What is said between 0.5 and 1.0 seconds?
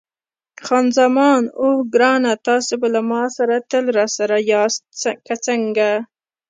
خان